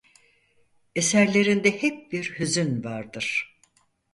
[0.95, 3.57] Eserlerinde hep bir hüzün vardır.